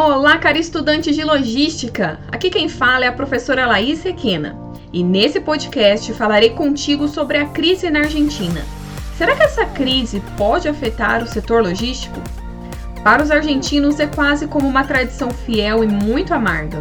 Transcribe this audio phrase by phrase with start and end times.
[0.00, 2.20] Olá, cara estudante de logística!
[2.30, 4.56] Aqui quem fala é a professora Laís Requena.
[4.92, 8.64] E nesse podcast falarei contigo sobre a crise na Argentina.
[9.16, 12.22] Será que essa crise pode afetar o setor logístico?
[13.02, 16.80] Para os argentinos é quase como uma tradição fiel e muito amarga.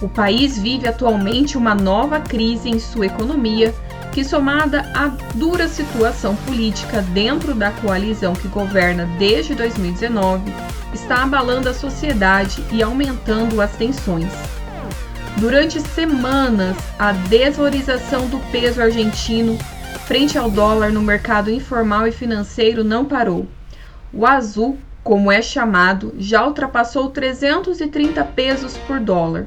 [0.00, 3.74] O país vive atualmente uma nova crise em sua economia,
[4.12, 10.52] que somada à dura situação política dentro da coalizão que governa desde 2019,
[10.92, 14.32] está abalando a sociedade e aumentando as tensões.
[15.36, 19.56] Durante semanas, a desvalorização do peso argentino
[20.06, 23.46] frente ao dólar no mercado informal e financeiro não parou.
[24.12, 29.46] O azul, como é chamado, já ultrapassou 330 pesos por dólar.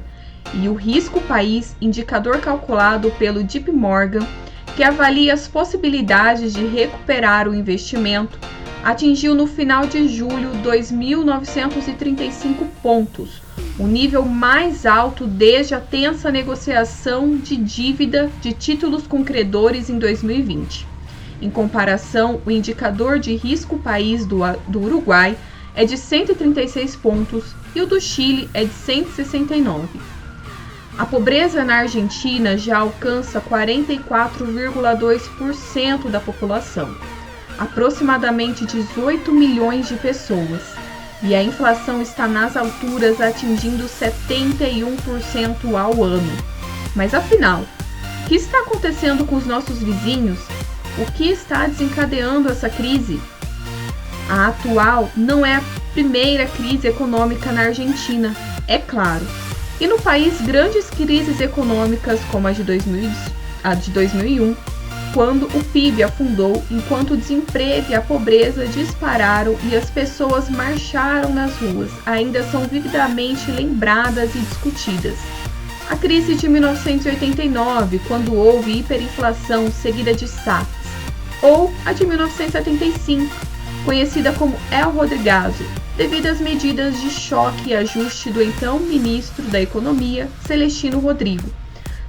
[0.54, 4.26] E o risco país, indicador calculado pelo JP Morgan,
[4.76, 8.38] que avalia as possibilidades de recuperar o investimento,
[8.82, 13.42] atingiu no final de julho 2.935 pontos,
[13.78, 19.98] o nível mais alto desde a tensa negociação de dívida de títulos com credores em
[19.98, 20.86] 2020.
[21.40, 24.38] Em comparação, o indicador de risco país do,
[24.68, 25.36] do Uruguai
[25.74, 29.88] é de 136 pontos e o do Chile é de 169.
[30.98, 36.94] A pobreza na Argentina já alcança 44,2% da população
[37.58, 40.62] aproximadamente 18 milhões de pessoas,
[41.22, 46.32] e a inflação está nas alturas atingindo 71% ao ano.
[46.96, 50.40] Mas afinal, o que está acontecendo com os nossos vizinhos?
[50.98, 53.20] O que está desencadeando essa crise?
[54.28, 58.34] A atual não é a primeira crise econômica na Argentina,
[58.66, 59.24] é claro.
[59.82, 63.10] E no país, grandes crises econômicas como a de, 2000,
[63.64, 64.54] a de 2001
[65.12, 71.34] quando o PIB afundou, enquanto o desemprego e a pobreza dispararam e as pessoas marcharam
[71.34, 75.18] nas ruas, ainda são vividamente lembradas e discutidas.
[75.90, 80.68] A crise de 1989, quando houve hiperinflação seguida de SARS,
[81.42, 83.34] ou a de 1975,
[83.84, 85.64] conhecida como El Rodrigazo,
[85.96, 91.50] devido às medidas de choque e ajuste do então ministro da Economia, Celestino Rodrigo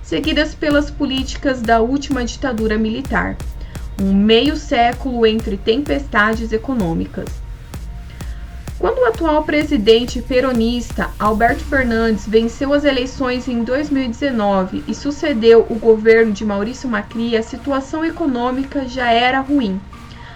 [0.04, 3.36] seguidas pelas políticas da última ditadura militar,
[4.00, 7.28] um meio século entre tempestades econômicas.
[8.78, 15.76] Quando o atual presidente peronista Alberto Fernandes venceu as eleições em 2019 e sucedeu o
[15.76, 19.80] governo de Maurício Macri, a situação econômica já era ruim.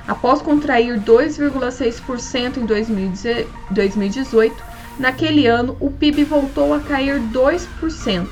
[0.07, 4.63] Após contrair 2,6% em 2018,
[4.97, 8.27] naquele ano o PIB voltou a cair 2%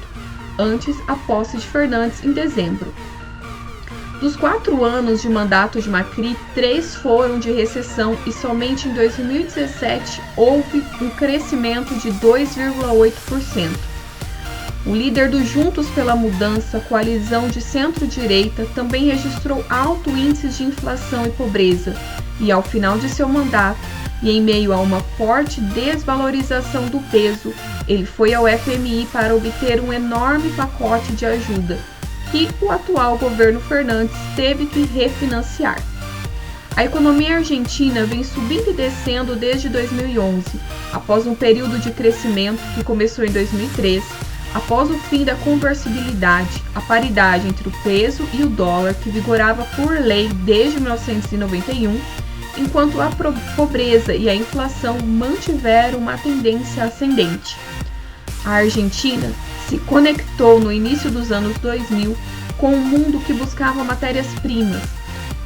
[0.57, 2.93] antes a posse de Fernandes em dezembro.
[4.21, 10.21] Dos quatro anos de mandato de Macri, três foram de recessão e somente em 2017
[10.37, 13.94] houve um crescimento de 2,8%.
[14.85, 21.25] O líder do Juntos pela Mudança, coalizão de centro-direita, também registrou alto índice de inflação
[21.25, 21.95] e pobreza,
[22.39, 23.79] e ao final de seu mandato,
[24.21, 27.51] e em meio a uma forte desvalorização do peso,
[27.87, 31.79] ele foi ao FMI para obter um enorme pacote de ajuda,
[32.31, 35.81] que o atual governo Fernandes teve que refinanciar.
[36.75, 40.43] A economia argentina vem subindo e descendo desde 2011,
[40.93, 44.03] após um período de crescimento que começou em 2003,
[44.55, 49.65] após o fim da conversibilidade, a paridade entre o peso e o dólar que vigorava
[49.75, 51.99] por lei desde 1991
[52.57, 53.11] enquanto a
[53.57, 57.57] pobreza e a inflação mantiveram uma tendência ascendente.
[58.45, 59.29] A Argentina
[59.67, 62.15] se conectou no início dos anos 2000
[62.57, 64.81] com um mundo que buscava matérias-primas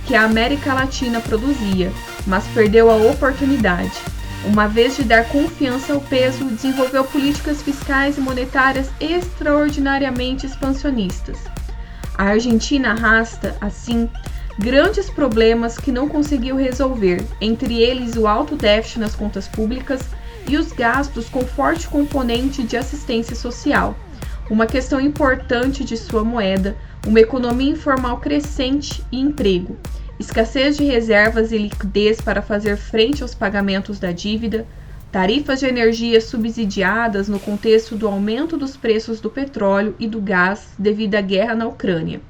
[0.06, 1.92] que a América Latina produzia,
[2.26, 3.92] mas perdeu a oportunidade.
[4.46, 11.38] Uma vez de dar confiança ao peso, desenvolveu políticas fiscais e monetárias extraordinariamente expansionistas.
[12.18, 14.10] A Argentina arrasta, assim,
[14.58, 20.02] grandes problemas que não conseguiu resolver, entre eles o alto déficit nas contas públicas
[20.48, 23.96] e os gastos com forte componente de assistência social,
[24.50, 26.76] uma questão importante de sua moeda,
[27.06, 29.78] uma economia informal crescente e emprego,
[30.20, 34.68] escassez de reservas e liquidez para fazer frente aos pagamentos da dívida,
[35.12, 40.74] tarifas de energia subsidiadas no contexto do aumento dos preços do petróleo e do gás
[40.78, 42.22] devido à guerra na Ucrânia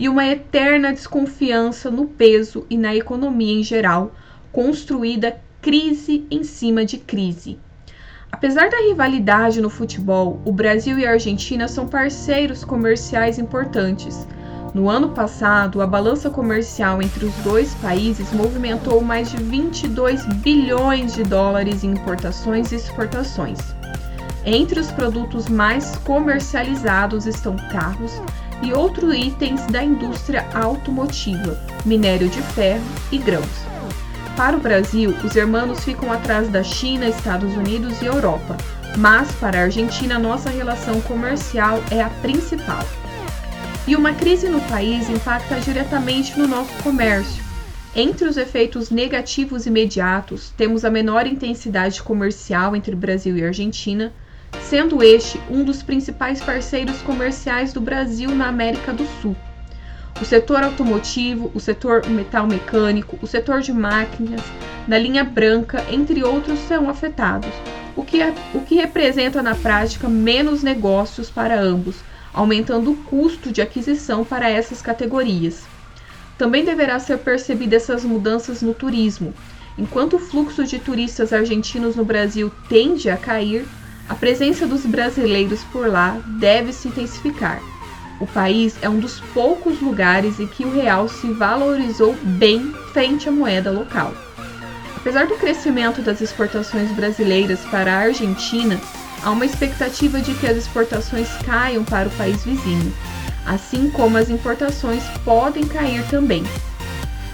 [0.00, 4.14] e uma eterna desconfiança no peso e na economia em geral,
[4.50, 7.58] construída crise em cima de crise.
[8.32, 14.26] Apesar da rivalidade no futebol, o Brasil e a Argentina são parceiros comerciais importantes.
[14.72, 21.14] No ano passado, a balança comercial entre os dois países movimentou mais de 22 bilhões
[21.14, 23.58] de dólares em importações e exportações.
[24.44, 28.12] Entre os produtos mais comercializados estão carros
[28.62, 33.70] e outros itens da indústria automotiva, minério de ferro e grãos.
[34.36, 38.56] Para o Brasil, os hermanos ficam atrás da China, Estados Unidos e Europa,
[38.96, 42.84] mas para a Argentina, nossa relação comercial é a principal.
[43.86, 47.42] E uma crise no país impacta diretamente no nosso comércio.
[47.96, 54.12] Entre os efeitos negativos imediatos, temos a menor intensidade comercial entre Brasil e Argentina,
[54.62, 59.34] sendo este um dos principais parceiros comerciais do Brasil na América do Sul.
[60.20, 64.42] O setor automotivo, o setor metal mecânico, o setor de máquinas,
[64.86, 67.50] na linha branca, entre outros, são afetados,
[67.96, 71.96] o que, é, o que representa na prática menos negócios para ambos,
[72.32, 75.64] aumentando o custo de aquisição para essas categorias.
[76.38, 79.34] Também deverá ser percebida essas mudanças no turismo.
[79.76, 83.66] Enquanto o fluxo de turistas argentinos no Brasil tende a cair,
[84.08, 87.62] a presença dos brasileiros por lá deve se intensificar.
[88.20, 93.28] O país é um dos poucos lugares em que o real se valorizou bem frente
[93.28, 94.12] à moeda local.
[94.96, 98.78] Apesar do crescimento das exportações brasileiras para a Argentina,
[99.22, 102.92] há uma expectativa de que as exportações caiam para o país vizinho,
[103.46, 106.44] assim como as importações podem cair também.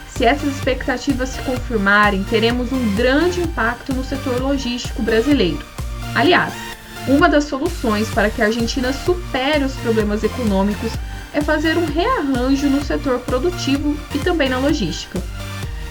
[0.08, 5.62] Se essas expectativas se confirmarem, teremos um grande impacto no setor logístico brasileiro.
[6.14, 6.54] Aliás,
[7.06, 10.92] uma das soluções para que a Argentina supere os problemas econômicos
[11.32, 15.22] é fazer um rearranjo no setor produtivo e também na logística.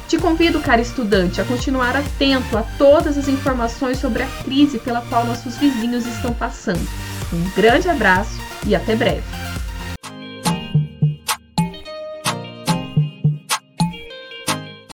[0.07, 5.02] Te convido, cara estudante, a continuar atento a todas as informações sobre a crise pela
[5.02, 6.88] qual nossos vizinhos estão passando.
[7.34, 9.44] Um grande abraço e até breve!